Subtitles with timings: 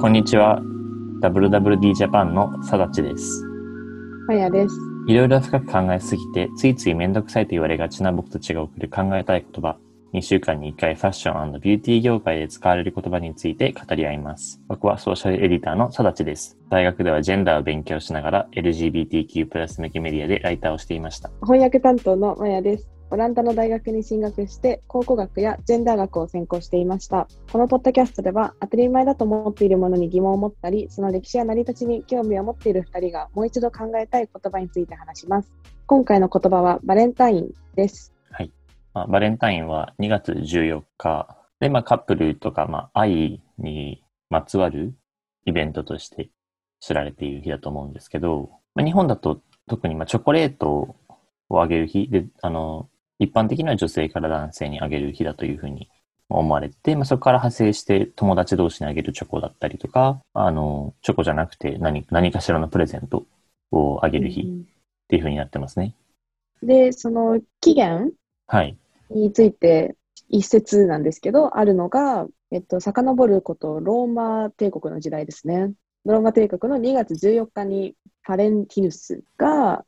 [0.00, 0.60] こんにちは。
[1.22, 3.44] WWD ジャパンのさだちです。
[4.28, 4.76] まやです。
[5.08, 9.76] いろいろ深く考えすぎて、ついついめんどくさいと言われがちな僕たちが送る考えたい言葉。
[10.14, 14.60] 2週間に1回ファッションビューティー業界で使われる言葉について語り合います。
[14.68, 16.56] 僕はソーシャルエディターのさだちです。
[16.70, 21.28] 大学ではジェンダーを勉強しながら LGBTQ+, 向けメディアでライターをしていました。
[21.42, 22.88] 翻訳担当のまやです。
[23.10, 27.26] オランダの大学に進学して、考古学やジェンダー学を専攻していました。
[27.50, 35.50] このポッドキャストでは、当たり前だと思っているものに疑問を持ったり、その歴史や成り立ちに興味を持っている2人がもう一度考えたい言葉について話します。
[35.86, 38.12] 今回の言葉はバレンタインです。
[38.30, 38.52] はい。
[38.92, 44.94] まあ、バレンタインは2月14日で、まあ、カップルとか、まあ、愛にまつわる
[45.46, 46.30] イベントとして
[46.80, 50.96] 知られている日だと思うんですけど、まあ、日本だと特にまあチョコレート
[51.48, 55.88] をあげる日で、あの、一般的には女性から男性にあげる日だというふうに
[56.28, 63.26] 思われて、まあ、そこから派生して友達同士にあげるチョコだったりとか、あの、チョコじゃなくて何何かしらのプレゼント
[63.70, 64.44] をあげる日っ
[65.08, 65.94] ていうふうになってますね。
[66.62, 68.12] で、その起源
[68.46, 68.76] はい。
[69.10, 69.96] について
[70.28, 75.72] 一説なんですけど、あるのが、えっと、遡ること、ローマ帝国の時代ですね。
[76.04, 77.94] ローマ帝国の2月14日に
[78.24, 79.84] パレンティヌスが、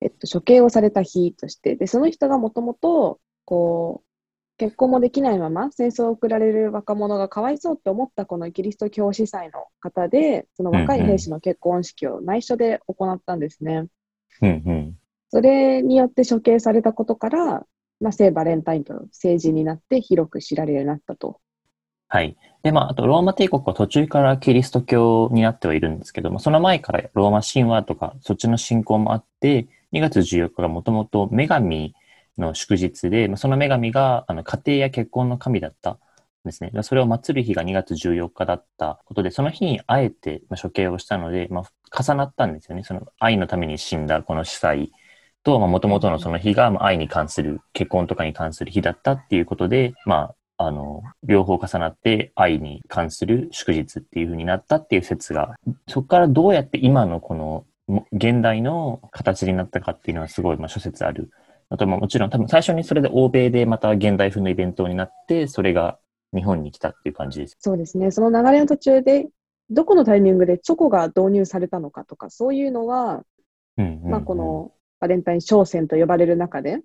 [0.00, 4.10] えっと、処刑をされた日として、で、その人がもともと、こう、
[4.56, 13.86] 結婚もできないまま戦争を送られる若者がかわいそうって思ったこのキリスト教司祭の方で、その若い兵士の結婚式を内緒で行ったんですね。
[14.42, 14.98] うんうん。
[15.30, 17.66] それによって処刑されたことから、
[18.00, 21.40] まあ、聖バレンタインと聖人になって広く知られるようになったと。
[22.08, 22.36] はい。
[22.62, 31.94] で、まあ、あと、ローマ帝国は途中からキリスト教になってはいるんですけども、その前からローマ神話とか、そっちの信仰もあって、2月14日がもともと女神
[32.38, 35.98] の祝日で、その女神があの家庭や結婚の神だったん
[36.44, 36.70] ですね。
[36.82, 42.84] それを祀る日が2月14日だったことで、その日にあえて処刑をしたので、まあ、重なったんですよね。
[42.84, 44.92] その愛のために死んだこの司祭
[45.42, 55.56] と、まあ、元々のその日が愛に関する、結婚とかに関する日だったっていうことで、まあ、あの、両方重なって愛に関する祝日っていう風になったっていう説が、
[55.88, 57.64] そこからどうやって今のこの
[58.12, 61.30] 現代の形になったかっていうのはすごい、まあ、諸説ある。
[61.68, 65.98] あと、まあもちろん多分最初にそれで欧米でまた現代風のイベントになって、それが
[66.34, 67.56] 日本に来たっていう感じです。
[67.60, 68.10] そうですね。
[68.10, 69.28] その流れの途中で、
[69.70, 73.22] どこのタイミングでチョコが導入されたのかとか、そういうのは、
[73.76, 76.80] うんうんうんまあ、こ、のバレンタイン商戦と呼ばれる中で、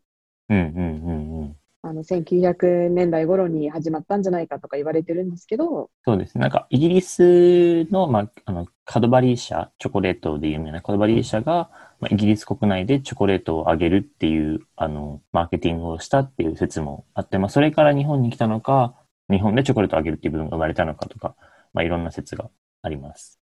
[0.50, 1.56] うんうんうんうん。
[1.82, 6.42] あの1900年代頃に始まったんじゃないかとか言われてるんですけど、そうですね。
[6.42, 11.70] なんか、イギリスの、まあ、あの、カドバリー社、チョコレートで有名なカドバリー社が、
[12.00, 18.96] まあ、イギリス国内でチョコレートをあげるっていう、あの、マーケティングをしたっていう説もあって、まあ、それから日本に来たのか、
[19.30, 21.36] 日本でチョコレートをあげるっていう部分が生まれたのかとか、
[21.74, 22.50] まあ、いろんな説が
[22.84, 23.40] あります。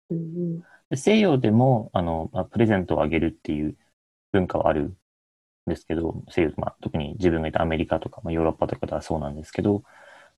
[0.91, 3.77] で西洋でも、あの、まあ、プレゼントをあげるっていう
[4.33, 4.97] 文化はあるん
[5.67, 9.85] ですけど、西洋、まあ、特に自分がいたアメリカとか、まあ、ヨーロッパとかではそうなんですけど、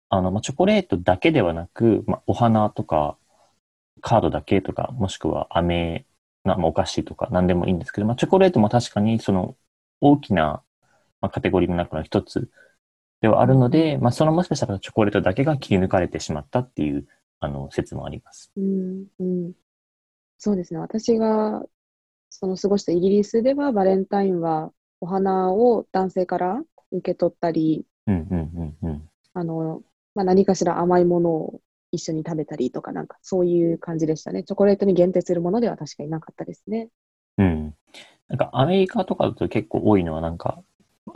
[0.09, 3.17] あの、まあ、チョコレートだけではなく、まあ、お花とか、
[4.01, 6.07] カードだけとか、もしくは飴、
[6.45, 9.57] なまあ、お菓子とか何でもいいんですけど、まあ、チョコレートも確かにその
[10.01, 10.63] 大きな、
[11.21, 12.51] まあ、カテゴリーの中の一つ
[13.21, 17.07] ではあるので、まあ、そのもしかしたらチョコレートだけが切り抜かれてしまったっていう、
[17.41, 18.51] あの、説もあります。
[18.57, 19.53] うんうん、
[20.39, 20.81] そうですね。
[20.81, 21.63] 私が
[22.31, 26.63] その過ごしたイギリスでは、バレンタインはお花を男性から
[26.93, 29.09] 受け取ったり、うんうんうんうん。
[29.35, 29.83] あの、
[30.15, 31.61] まあ、何かしら甘いものを
[31.93, 34.45] 一緒に食べたりとか、なんかそういう感じでしたね。
[34.45, 36.89] チョコレートに限定するものでは確かになかったですね。
[37.39, 37.75] うん。
[38.29, 40.63] なんかアメリカとかだと結構多いのはなんか、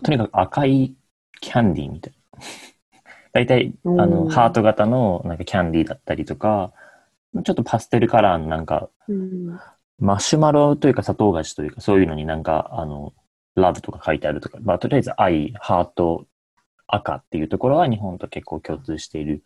[0.03, 0.95] とにかく赤い
[1.41, 2.41] キャンディーみたいな。
[3.33, 6.73] 大体、あうの、んハート型のなんかキャンディーだったりとか、
[7.45, 9.59] ちょっとパステルカラーのなんか、うん、
[9.99, 13.13] マシュマロというか砂糖菓子というか、そういうのになんか、あの、
[13.55, 16.27] ラブとか書いてあるとか、まあ、とりあえず愛、ハート、
[16.87, 19.43] 赤っていうところは日本と結構共通している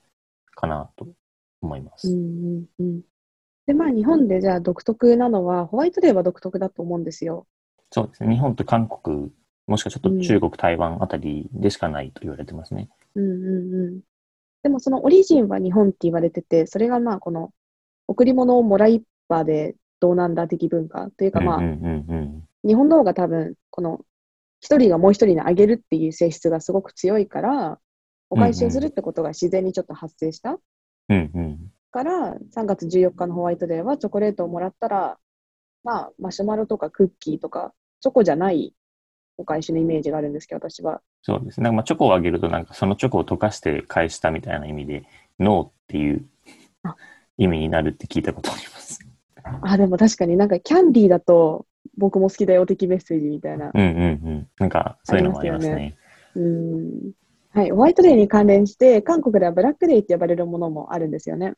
[0.59, 1.07] かなと
[1.63, 2.09] 思います。
[2.09, 2.23] うんう
[2.59, 3.03] んうん。
[3.67, 7.47] で、まあ日本でじゃあ独特なのは、ホワイトデーは独特だと思うんですよ。
[7.91, 8.35] そうですね。
[8.35, 9.31] 日本と韓国、
[9.67, 12.89] もしくはちょっと中国、台湾あたりでしかないと言われてますね。
[13.15, 14.01] うんうんうん。
[14.63, 17.53] でもそのオリジンは日本って言われてて、それがまあこの
[18.09, 22.49] 贈り物をもらいっぱでどうなんだ的文化というかまあ、うんうんうんうん。
[22.67, 24.01] 日本の方が多分この
[24.61, 27.79] 一人がもう一人にあげるっていう性質がすごく強いから、
[28.31, 30.59] お返しをするってことが自然にちょっと発生した
[31.09, 31.73] うんうん。
[31.91, 35.19] から、3月14日のホワイトデーはチョコレートをもらったら、
[35.85, 38.75] まあ、マシュマロとかクッキーとか、チョコじゃない
[39.39, 41.01] お返しのイメージがあるんですけど、私は。
[41.23, 41.65] そうですね。
[41.65, 45.05] なんかまあチョコをあげると、なんかそのチョコを溶かして返したみたいな意味で、
[45.39, 46.25] ノーっていう
[46.83, 46.95] あ
[47.39, 49.01] 意味になるって聞いたことあります。
[49.63, 51.67] あ、でも確かになんかキャンディーだと
[51.97, 53.71] 僕も好きだよ的メッセージみたいな。
[53.73, 53.91] うんうんう
[54.31, 54.49] ん。
[54.59, 55.97] なんか、そういうのもありますありね。
[56.37, 57.13] うん。
[57.59, 57.71] はい。
[57.73, 61.55] ホワイトデーに関連して、韓国ではブラックデーって呼ばれるものもあるんですよね。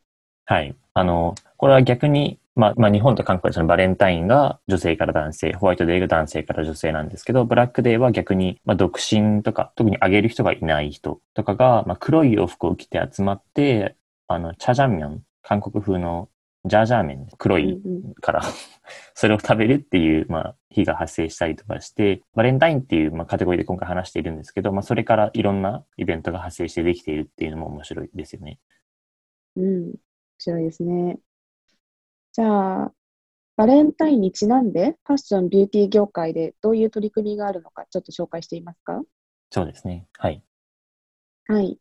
[0.46, 0.74] はい。
[0.94, 13.94] あの、これは逆に、まあ、まあ、日本と韓国でそのバレンタインが女性から男性、ホワイトデーが男性から女性なんですけど、ブラックデーは逆に、まあ、独身とか、特にあげる人がいない人とかが、まあ、黒い洋服を着て集まって、
[14.26, 16.30] あの、チャジャンミョン、韓国風の
[16.66, 18.42] ジャージャー麺、黒うんいうんから、
[19.14, 28.58] それを食べるっていう、まあ、日が発生したりとかして、バレンタインっていう、まあ、カテゴリーで今回話しているんですけど、まあ、それからいろんなイベントが発生してできているっていうのも面白いですよね。
[29.56, 29.84] うん。
[29.88, 29.94] 面
[30.38, 31.18] 白いですね。
[32.32, 32.92] じゃあ、
[33.56, 39.02] バレンタインにちなんで、ファッション、ビューティー業界でどういう取り組みがあるのか、ちょっと紹介していますか？
[39.50, 40.06] そうですね。
[40.18, 40.42] はい。
[41.46, 41.78] はい。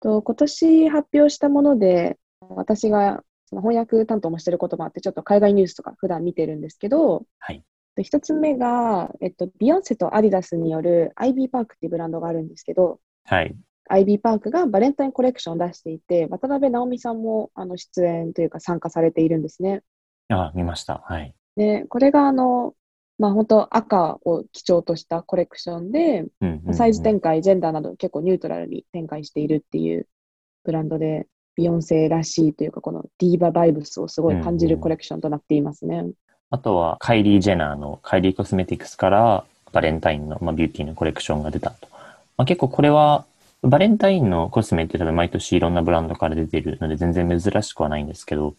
[0.00, 7.62] と今年発表したもので、私がその翻訳担当もしてることもあって、ちょっと海外ニュースとか普段見てるんですけど、はい。
[7.96, 13.54] で一つ目が、えっと、ビヨンセとアディダスによる IB パークっていうブランドがあるんですけど、はい。
[13.90, 19.82] IB パークがバレンタインコレクションを出していて、渡辺直美さんもあの出演というか参加されているんですね。
[20.30, 21.02] あ、見ました。
[21.04, 21.34] はい。
[21.56, 22.72] で、これがあの、
[23.18, 30.08] まあ本当赤を基調としたコレクションで、うんうんうんサイズ展開、ジェンダーなど結構ニュートラルに展開しているっていう
[30.64, 31.26] ブランドで、
[31.56, 36.06] ビヨンセらしいというか、このディーババイブスをすごい感じるコレクションとなっていますね。
[36.50, 41.88] あとは、カイリー・ジェナーのカイリー・コスメティクスからバレンタインの、まあ、ビューティーのコレクションが出たと。
[42.36, 43.24] まあ、結構これは、
[43.62, 48.54] バレンタインのコスメって多分毎年いろんなブランドから出てるので全然珍しくはないんですけど、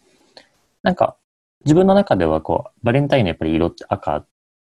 [0.82, 1.16] なんか
[1.64, 4.24] 自分の中ではこう、バレンタインのやっぱり色って赤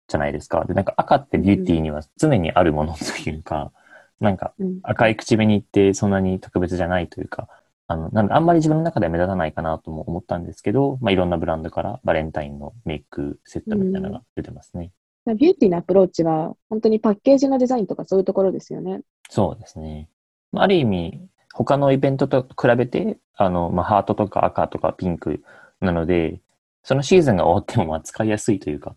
[0.08, 0.64] じゃないですか。
[0.64, 3.72] で、なんか赤ってビューティーには常にあるものというか、
[4.20, 7.48] なんかうん赤い口紅ってそんなに特別じゃないというか、
[7.88, 14.92] あの、なんであんまり自分の中では目立たないかなとも思ったんですけど、まあ、いろんなブランドからバレンタインのメイクセットみたいなのが出てますね。
[15.26, 19.00] ビューティーなアプローチは、本当にパッケージのデザインとかそういうところですよね。
[19.30, 20.08] そうですね。
[20.52, 21.20] まあある意味、
[21.54, 25.42] 他のイベントと比べて、あの、まあ、ハートとか赤とかピンク
[25.80, 26.40] なので、
[26.82, 28.96] そのシーズンが終わってもまあ使いやすいというか、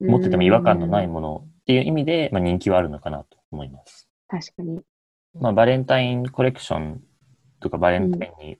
[0.00, 4.08] 持ってても違和感のないうんものっていう意味で、まあ、人気はあるのかなと思います。
[4.28, 4.80] 確かに。
[5.34, 7.02] まあ、バレンタインコレクション
[7.60, 8.58] とかバレンタインに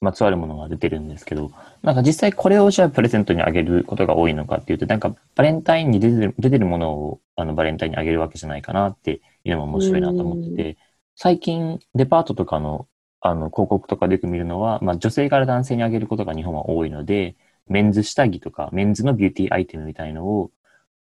[0.00, 1.52] まつわるものが出てるんですけど、
[1.82, 10.76] なんか実際これをじゃあプレゼントにあげることが多いのかっていうと、なんかバレンタインに出てる出てるものをあのバレンタインにあげるわけじゃないかなっていうのも面白いなと思ってて、
[11.14, 12.88] 最近デパートとかの
[13.20, 17.36] あの広告とかでよく見るのは、まあ女性から男性にあげることが日本は多いので、
[17.68, 20.50] メンズ下着とかメンズのビューティーアイテムみたいのを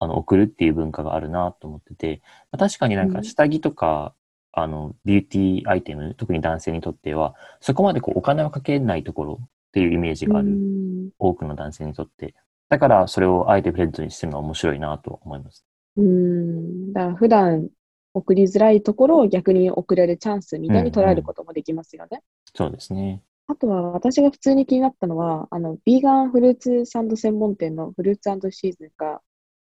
[0.01, 2.21] あの送るっていう文化があるなと思ってて、
[2.51, 4.15] まあ確かになんか下着とか、
[4.63, 12.35] あの、ビューティーアイテム、特に男性にとっては、そこまでこうお金をかけないところっていうイメージがあうる、ん多くの男性にとって。
[12.69, 15.65] だからそれをあえてプレゼントにしてるのは面白いなと思います。
[15.97, 16.93] うん。
[16.93, 17.69] だから普段
[18.15, 22.23] 送りづらいところを逆に送れるチャンスみたいに捉えることもできますよね。
[22.55, 23.23] そうですね。
[23.47, 29.23] あとは私が普通に気になったのは、あの、ビーガンフルーツサンド専門店のフルーツシーズンが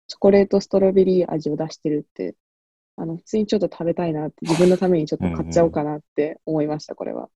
[0.08, 2.34] チョコレートストロベリー味を出してるって、
[2.98, 7.30] あの、普通にちょっと食べたいなって、自分のためにちょっと買っちゃおうかなって思いました、これは。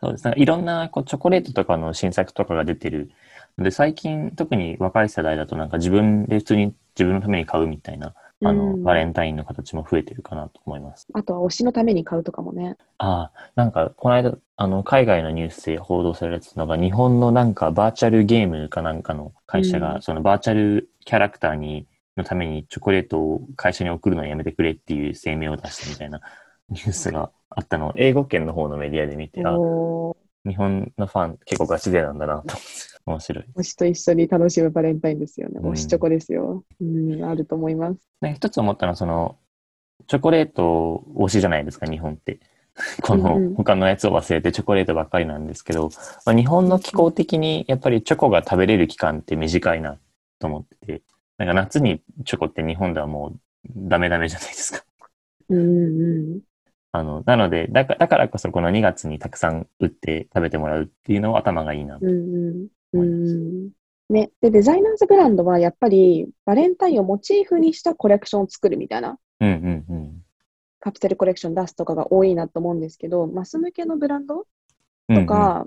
[0.00, 0.34] そうですね。
[0.36, 3.10] いろんなこうチョコレートとかの新作とかが出てる
[3.56, 11.06] ので、最近特に若い世代だとなんか自分で普通に自分のために買うみたいな、あうの、んバレンタインの形も増えてるかなと思います。
[11.12, 12.76] あとは推しのために買うとかもね。
[12.98, 26.20] ああ、なんか、この間、あの、海外のニュースで報道されたのが、日本のなんかバーチャルゲームかなんかの会社が、うんそのバーチャルキャラクターに、のためにチョコレートを会社に送るのをやめてくれっていう声明を出したみたいな
[26.68, 29.52] ニュースがあったのを、英語圏の方のメディアで見て、あ、
[30.44, 32.56] 日本のファン結構ガチ勢なんだなと
[33.06, 33.44] 面白い。
[33.56, 35.60] 推しと一緒に楽しむバレンタインですよね。
[35.62, 36.64] うん推しチョコですよ。
[36.80, 37.98] うん、あると思います。
[38.20, 39.38] なんか一つ思ったのは、その、
[40.06, 42.40] チョコレート推しじゃないですか、日本って。
[43.02, 45.90] こうんうんの他のやつを忘れてチョコレートばっかりなんですけど、
[46.24, 49.98] まあ、日本の気候的にやっぱりチョコが食べれる期間って短いな
[50.38, 51.02] と思ってて、
[51.38, 53.40] なんか夏にチョコって日本ではもう
[53.74, 54.84] ダメダメじゃないですか。
[55.48, 56.40] うんうん。
[56.92, 62.66] あの、なので、だからだからこそこの2月にたくさん売って食べてもらうっていうのは頭がいいなとうんうん。
[62.92, 63.34] 思います。
[63.34, 63.70] うん
[64.10, 70.22] ね、で、デザイナーズブランドはやっぱりバレンタインをモチーフにしたコレクションを作るみたいなうんうんうん。
[70.80, 74.46] カプセルコレクション出すとかが多いなと思うんですけど、マス向けのブランド
[75.08, 75.66] うんうんとか、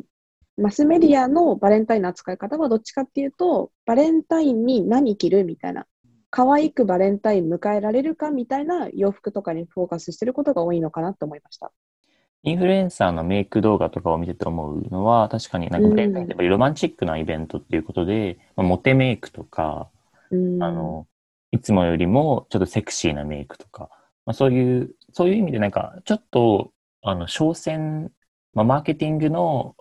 [0.57, 5.85] マスメディアのバレンタインの扱い方はどっちかっていうと、バレンタインに何着るみたいな、
[6.29, 11.71] 可愛くバレンタイン迎えられるかみたいな洋服とかにフォーカスしてることが多いのかなと思いました。
[12.43, 19.89] インフルエンサーのメイク動画とかを見てて思うのは、確かになんかバレンタインってロマンチックなイベントっていうことで、まあ、モテメイクとか、
[20.31, 21.07] うんあの、
[21.51, 23.89] いつもよりもちょっとセクシーなメイクとか、
[24.25, 26.71] まあ、そういう、そういう意味でなんか、ちょっと、
[27.01, 28.11] あの、商戦、
[28.53, 29.75] まあ、マーケティングの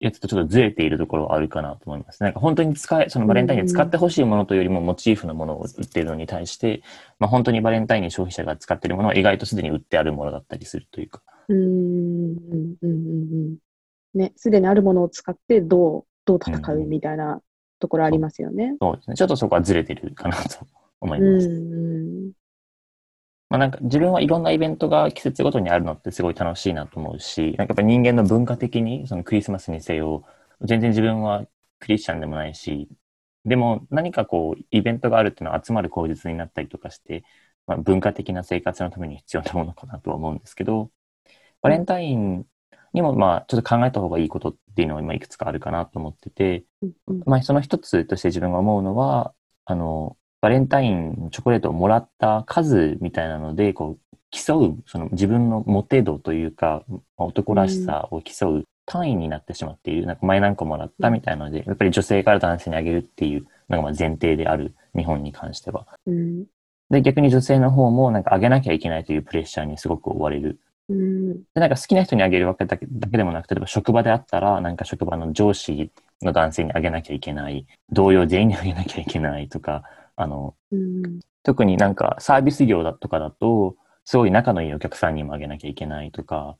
[0.00, 2.22] やつとちょっとずれているところはあるかなと思います。
[2.22, 6.82] なんか本当に使え、そのバレンタインに使ってほしいものというよりもモチーフのものを売っているのに対して、
[7.18, 11.22] まあ、本当にバレンタインに消費者が使っているものは意外とすでに売ってあるものだったりするというか。
[11.48, 11.66] うんうんう
[12.56, 13.56] んうんうん
[14.14, 17.40] ね、すでにあるものを使ってどう、どう戦うみたいな
[17.78, 18.76] ところありますよね。
[18.80, 19.16] そうですね。
[19.16, 20.66] ちょっとそこはずれてるかなと
[21.00, 21.48] 思いうんます。
[21.48, 22.32] うん
[23.50, 30.24] まあなんか自分はいろんなイベントが季節ごとにあるのってすごい楽しいなと思うし、なんかやっぱ人間の文化的にそのクリスマスにせよ、
[30.62, 31.46] 全然自分は
[31.80, 32.88] クリスチャンでもないし、
[33.44, 37.24] でも何かこうイベントがあるっていうのは集まる口実になったりとかして、
[37.66, 40.90] まあ、文化的な生活のために必要なものかなとは思うんですけど、
[41.62, 42.46] バレンタイン
[42.92, 46.64] にもまあちょっと考えた方がいいことっていうのは今いくつかあるかなと思ってて、
[47.26, 60.06] まあ、その一つとして自分が思うのは、あの、バレンタインのチョコレートをもらった数みたいなので、こう、競う、その自分のモテ度というか、まあ男らしさを競う単位になってしまっている。
[60.06, 65.86] なんか前何個もらったみたいなので、やっぱり女性から男性にあげるっていうのがまあ前提である日本に関しては。
[66.06, 66.44] うん
[66.90, 70.58] で、逆に女性の方もなんかあげなきゃいけないというプレッシャーにすごく追われる。
[70.88, 75.90] うんで、なんか好きな人にあげるわけだけだけでもなくて、例えば職場であったら、なんか職場の上司
[76.22, 79.82] の男性にあげなきゃいけない、同僚全員にあげなきゃいけないとか、
[80.18, 86.56] あの、うん特になんかサービス業だとかだと、すごい仲のいいお客さんにもあげなきゃいけないとか、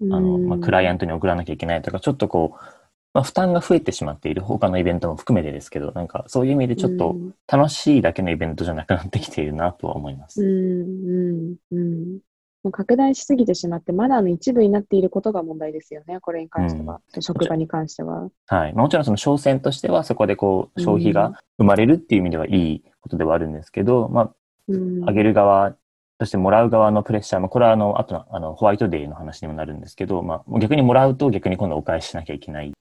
[0.00, 2.64] あの、まあ、クライアントに送らなきゃいけないとか、ちょっとこう、
[3.12, 10.42] まあ、負担が増えてしまっている他のイベントも含めてですけど、なんかそういう意味でちょっとうん楽しいだけのイベントじゃなくなってきているなとは思いまうす。
[10.42, 12.18] んうんうん
[12.62, 17.00] もう拡大しすぎてしまって、マナーの一部になっていることが問題ですよね、これに関しては。
[17.20, 18.28] 職場に関しては。
[18.46, 18.74] はい。
[18.74, 24.32] まあもちろんその商戦としてはそこでこう消費が生まれるっていう意味ではいいことではあるんですけど、ま
[24.68, 25.76] うんあ、あげる側、
[26.20, 32.72] そしてもらう側のプレッシャー、まあ、これはあの、あとの、あの、ホワイトデーの話にもなるんですけど、まあ、逆にもらうと逆に今度お返ししなきゃいけないっ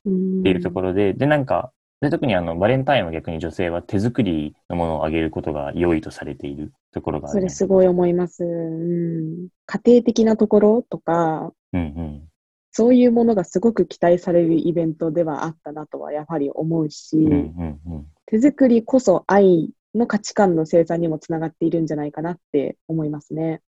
[0.44, 1.72] ていうところで、で、なんか、
[2.02, 8.44] で、特にあの、バレンタインは逆に女性は手作りのものをあげることが良いとされているところがある、それすごい思います。
[8.44, 12.30] うん、家庭的なところとか、うんうん。
[12.72, 18.06] そういうものがすごく期待されるイベントではあったなとはやはり思うし、うんうんうん。
[18.28, 23.62] 手作りこそ愛の価値観の生産にもつながっているんじゃないかなって思いますね。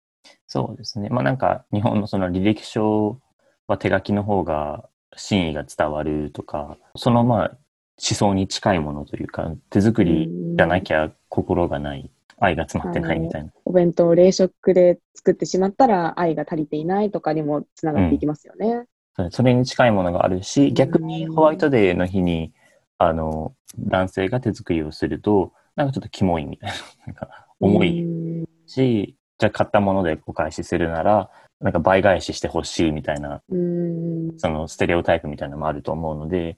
[0.48, 1.10] そうですね。
[1.10, 3.20] まあなんか、日本のその履歴書
[3.68, 7.58] は手書きの方が真意が伝わるとか、そのまあ
[8.02, 12.10] 思想に近いものというか、手作りじゃなきゃ心がない、
[12.40, 13.52] 愛が詰まってないみたいな。
[13.66, 18.86] お弁当を冷食で作ってしまったら愛が足りていないとかにもつながっていきますよね。
[19.16, 22.54] それそれに近いものがあるし、逆にホワイトデーの日に、
[22.98, 26.76] あの、男性が手作りをすると、なんかちょっとキモいみたいな、
[27.08, 36.58] なんか重いうんし、じゃあ買ったものでお返しするなら、なんか倍返ししてほしいみたいな、うんそのステレオタイプみたいなのもあると思うので、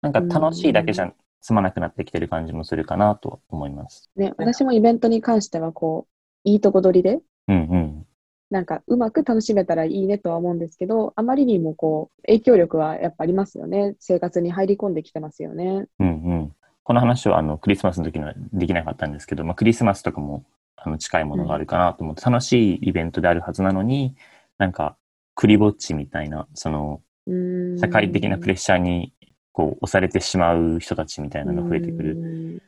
[0.00, 4.10] なんか楽しいだけじゃ済まなくなってきてる感じもするかなと思います。
[4.16, 8.06] ね、私もイベントに関してはこういいとこ取りでうんうん。
[8.50, 13.94] なんかうまく楽しめたらいいねとは思うんですけど、あまりにもこう影響力はやっぱありますよね。
[14.00, 15.86] 生活に入り込んできてますよね。
[15.98, 16.54] うんうん。
[16.88, 24.16] この話はあのクリスマスの時にはできなかったんですけど、まあ、クリスマスとかもあの近いものがあるかなと思って、楽しいイベントであるはずなのに、
[24.56, 24.96] なんか、
[25.34, 27.34] クリぼっちみたいな、その、う
[27.74, 29.12] ん社会的なプレッシャーに
[29.52, 32.62] こう押されてしまう人たちみたいなのが増えてくるる。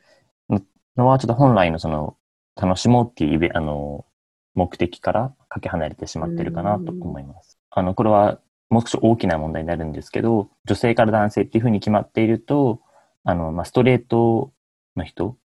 [0.95, 2.15] のは、ちょっと本来のその、
[2.55, 4.05] 楽しもうっていうイベあの、
[4.53, 7.57] 目的からかけ離れてしまってるかなと思います。
[7.71, 12.81] あの、これはもう少し大きな問題になるんですけど、女性から男性っていうふうに決まっていると、
[13.23, 14.51] あの、まあ、ストレート
[14.95, 15.37] の人、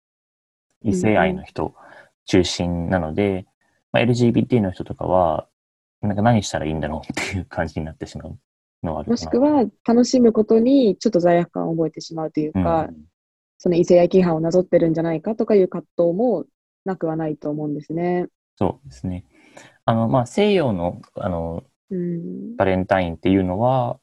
[0.84, 1.74] 異性愛の人
[2.26, 3.46] 中心なので、
[3.92, 5.48] まあ、LGBT の人とかは、
[6.02, 8.38] なんか何したらいいんだろうっていう感じになってしまう
[8.84, 13.06] のはあるもしくは楽しむことにちょっと罪悪感を覚えてしまうというか、うん
[13.58, 16.46] その異性愛規範をなぞってるんじゃないかとかいう葛藤も
[16.84, 18.28] なくはないと思うんですね。
[18.58, 19.26] そうですね。
[19.86, 22.56] あの、まあ、西洋の、あの、うん。
[22.58, 23.98] バレンタインっていうのは、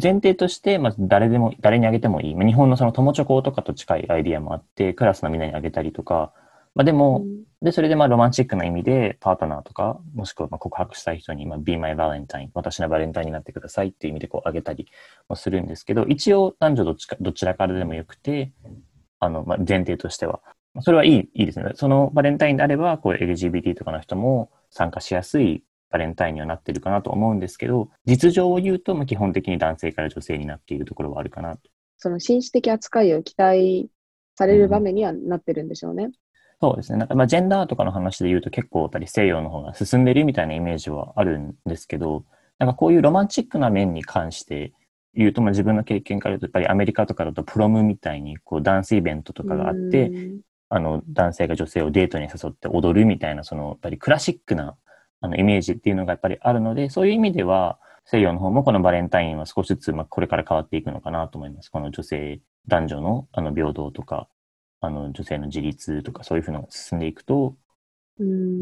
[0.00, 2.34] 前提として、まず誰でも、誰にあげてもいい。
[2.34, 6.32] まあ日本のその友チョコとかと近いアイディアもあって、クラスのみんなにあげたりとか、
[6.74, 7.24] まあでも、
[7.62, 14.86] で、それでまあロマンチックな意味で、パートナーとか、もしくはまあ告白したい人に、まあ、be my valentine、私のバレンタインになってくださいっていう意味でこうあげたり
[15.28, 18.52] もするんですけど、一応男女どっちか、どちらからでもよくて、
[19.18, 20.40] あの、まあ、前提としては。
[20.80, 21.72] それはいい、いいですね。
[21.74, 31.62] そのバレンタインであれば、こう LGBT とかの人も参加しやすいバレンタインにはなってるかなと思うんですけど、実情を言うと、まあ、基本的に男性から女性になっているところはあるかなと。
[31.98, 33.90] その紳士的扱いを期待
[34.36, 36.04] される場面にはなってるんでしょうね。
[36.04, 36.12] うん
[36.62, 36.98] そうですね。
[36.98, 42.26] なんかまあジェンダーとかの話で言うと結構やっぱり西洋の方が進んでるみたいなイメージはあるんですけど、
[42.58, 44.74] なんかこういうロマンチックな面に関して
[45.14, 50.12] 言うと、まあ自分の経験から言うと、やっぱりアメリカとかだとプロムみたいにこうダンスイベントとかがあって、
[50.68, 54.76] あの男性が女性をデートに誘って踊るみたいな、そのやっぱりクラシックな
[55.20, 61.70] あのイメージっていうのがやっぱりあるので、そういう意味では西洋の方もこのバレンタインは少しずつまあこれから変わっていくのかなと思います。
[61.70, 64.28] この女性、男女のあの平等とか、
[64.80, 67.56] あの女性の自立とかそういうふうなのが進んでいくと、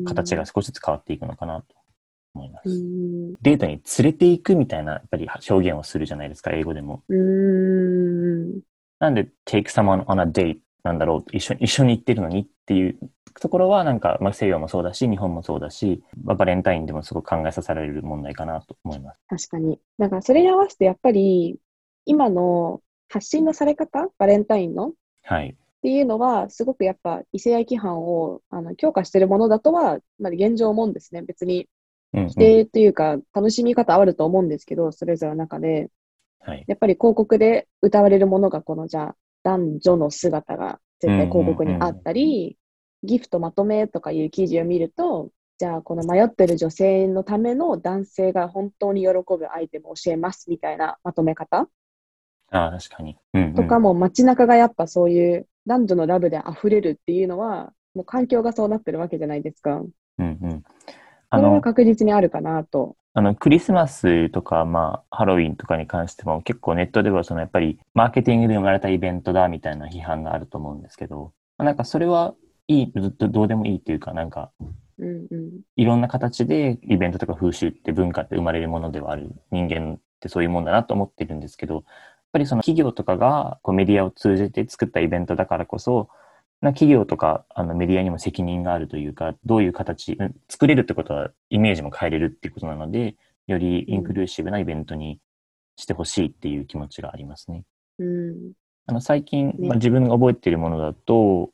[0.06, 1.74] 形が少しずつ変わっていくのかなと
[2.34, 2.68] 思います。
[3.42, 7.02] デートに連れていくみたいなやっぱり表現をするじゃないですか、英語でも。
[9.00, 10.58] なんで take someone on a date
[10.88, 12.98] なんだろう一緒一緒に行ってるのにっていう
[13.40, 19.20] ところはなんか、まあ、西洋もそうだし、日本もそうだし、まあ、バレンタインでもすごく考えさせられる問題かなと思います。
[19.28, 19.78] 確かに。
[19.98, 21.58] だからそれに合わせてやっぱり
[22.06, 22.80] 今の
[23.10, 24.92] 発信のされ方、バレンタインの、
[25.24, 31.20] はい、っていうのは、すごくやっぱ異性愛規範をあの強化しているものだとは、まあ、現状思うんですね。
[31.20, 31.68] 別に
[32.12, 35.90] 否定というか、楽しみ方あると思うんですけど、それぞれの中で。
[36.40, 42.58] はい、やっぱり広告で歌われるものが、このじゃあ、男女の姿が絶対広告にあったり、
[43.02, 51.68] ギフトまとめとかいう記事を見ると、じゃあこの迷ってる女性のための男性が本当に喜ぶアイテムを教えますみたいなまとめ方
[52.50, 53.16] ああ、確かに。
[53.34, 59.72] うんうん、とかも街中がやっぱそういう男女のラブで溢れるっていうのは、もう環境がそうなってるわけじゃないですか。
[59.72, 60.62] うんうん。
[61.30, 62.96] あの、それは確実にあるかなと。
[63.18, 72.36] あの、クリスマスとか、まあ、ハロウィンとかに関しても、結構ネットでは、その、やっぱり、マーケティングで生まれたイベントだ、みたいな批判があると思うんですけど、なんかそれは
[72.68, 74.52] いい、どどうでもいいっていうか、なんか、
[75.00, 81.84] うんうん、いろんな形でイベントとか風習って文化って生まれるものではある人間ってそういうもんだなと思ってるんですけど、やっ
[82.34, 86.08] ぱりその企業とかがこうメディアを通じて作ったイベントだからこそ、
[86.60, 90.18] な企業とかあのメディアにも責任があるというか、どういう形、
[90.48, 93.16] 作れるってことはイメージも変えれるっていうことなので、
[93.46, 95.20] よりインクルーシブなイベントに
[95.76, 97.64] してほしいっていう気持ちがありますね。
[97.98, 98.52] うん、
[98.86, 101.50] あの最近、ね、まあ、自分が覚えているものだと、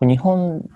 [0.00, 0.68] 日本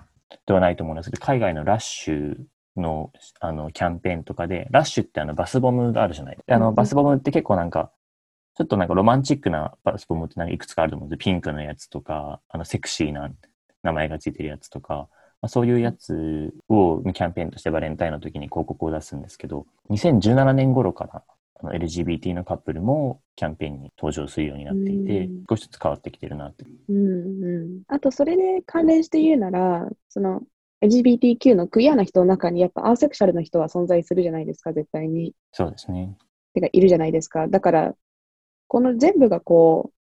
[0.45, 2.37] ではないと思うんですけど、海外のラッシュ
[2.75, 6.37] のあのキャンペーンとかで、ラッシュってあのバスボムがあるじゃない。
[6.47, 7.91] あのバスボムって結構なんか、
[8.55, 13.31] ちょっとなんかロマンチックなバスボムってなんかいくつかあると思うんですピンクのやつとか、あのセクシーな
[13.83, 15.07] 名前がついてるやつとか、
[15.41, 21.23] まあ、そういうやつをキャンペーンとしてバレンタインの時に広告を出すんですけど、2017年頃から
[21.61, 26.65] あの LGBT のカップルもキャンペーンに登場するようになっていて、うん、少しずつ変わってきてるなって。
[26.89, 30.41] うんうん、あと、それで関連して言うなら、その
[30.81, 35.33] LGBTQ のクイアな人の中にやっぱアーセクシャルな人は存在するじゃないですか、絶対に。
[35.51, 36.17] そうですね。
[36.53, 37.47] てか、いるじゃないですか。
[37.47, 37.95] だから、
[38.67, 39.98] この全部がこう、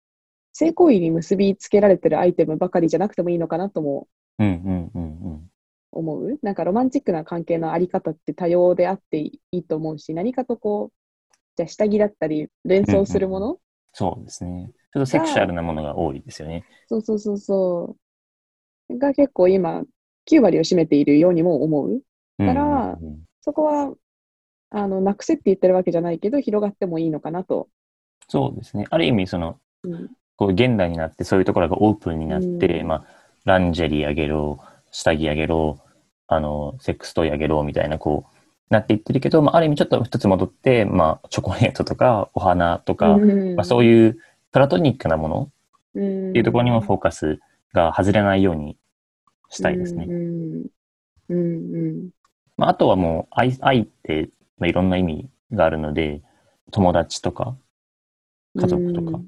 [0.59, 4.07] 性行為に結びつけられてるアイテムばかりじゃなくてもいいのかなとも
[5.91, 6.39] 思う。
[6.41, 13.59] なんかロマンチックな関係のあり方って多様であっていいと思うし、何かとこう、じゃあ下着だったり連想するもの、うんうん、
[13.93, 14.71] そうですね。
[14.93, 16.65] ちょっとセクシャルなものが多いですよね。
[16.87, 17.95] そうそうそうそ
[18.89, 18.97] う。
[18.97, 19.83] が結構今、
[20.25, 22.01] 9割を占めているようにも思う。
[22.39, 22.97] から、
[23.41, 23.93] そこは、
[24.71, 27.69] あの、なくせって言ってるわけじゃないけど、広がってもいいのかなと。
[28.27, 28.85] そうですね。
[28.89, 33.05] ある意味、その、うん、こう現代になってそういうところがオープンになって、うん、まあ、
[33.43, 34.59] ランジェリーあげろ、
[34.91, 35.79] 下着あげろ、
[36.27, 38.37] あの、セックストイあげろみたいな、こう、
[38.69, 44.17] なっていってるけど、まあ、ある意味ちょっと一つ戻って、まあ、チョコレートとか、お花とか、うん、まあ、そういう
[44.51, 45.51] プラトニックなもの
[45.91, 47.39] っていうところにもフォーカス
[47.73, 48.77] が外れないように
[49.49, 50.05] したいですね。
[51.29, 52.09] うん、
[52.57, 56.21] まあ、あとはもう愛、愛って、まあ、いろんな意味があるので、
[56.71, 57.55] 友達とか、
[58.59, 59.21] 家族とか、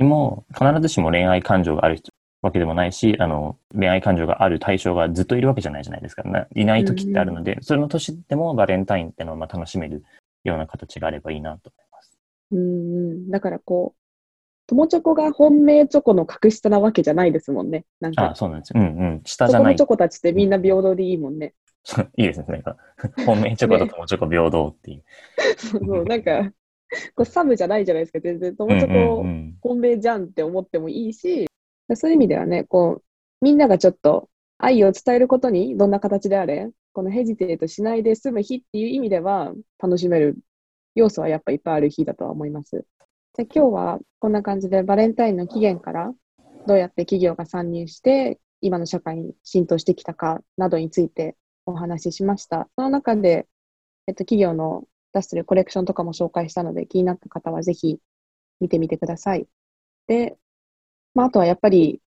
[0.00, 2.02] にも必ずしも恋愛感情がある
[2.42, 6.22] わけでもないし、あの、恋愛感情がある対象がずっといるわけじゃないじゃないですか。
[6.54, 10.02] いない時ってあるので、うん、それの年でもバレンタインっていうのをまあ楽しめる
[10.44, 12.18] ような形があればいいなと思います。
[12.52, 14.00] うん、だからこう、
[14.66, 17.84] 友チョコが本命チョコの格下なわけじゃないですもんね。
[18.00, 18.30] なんか。
[18.30, 18.80] あそうなんですよ。
[18.80, 19.20] うんうん。
[19.24, 19.76] 下じゃない。
[19.76, 21.54] チョコたちってみんな平等でいいもんね。
[22.16, 22.46] いいですね。
[22.48, 22.76] なんか、
[23.26, 24.96] 本命チョコと友チョコ平等っていう。
[24.98, 25.04] ね、
[25.58, 26.52] そうそう、なんか、
[27.14, 28.54] これサブじゃないじゃないですか、全然。
[28.56, 29.22] 友チョ
[29.62, 31.46] コ本命じゃんって思ってもいいし、
[31.94, 33.04] そういう意味ではね、こう、
[33.40, 40.38] みんながちょっと愛を伝えることに、どんな形であれ、このヘジテートしないで済む日っていう意味では、楽しめる
[40.94, 42.84] 要素はやっぱいっぱいある日だとは思います。
[43.34, 46.12] じゃあ今日はこんな感じでバレンタインの期限から
[46.66, 52.68] どうやって企業が参入して今の社会に浸透してきたかなどについてお話ししました。
[52.74, 53.46] その中で
[54.10, 57.98] えっと、企業の出してるコレクションとかも紹介したので、気になった方はぜひ
[58.60, 59.46] 見てみてください。
[60.06, 60.36] で、
[61.14, 62.00] まあ、あとはやっぱり、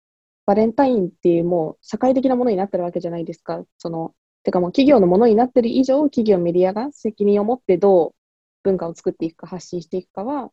[0.46, 3.64] バレンタインっていうもう社会的なものになってるわけじゃないですか。
[3.78, 4.14] その、
[4.44, 8.16] てかもう企業のものになってる以上、企業メディアが責任を持ってどう
[8.64, 10.52] 文化を作っていくか、発信していくかは、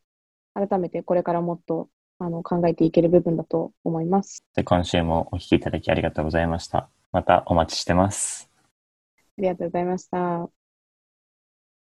[0.53, 4.45] 改めてこれからもっとあの考えていける部分だと思います。
[4.55, 6.89] で今週もお聞きいただきありがとうございました。
[7.11, 8.49] またお待ちしてます。
[9.37, 10.60] ありがとうございました。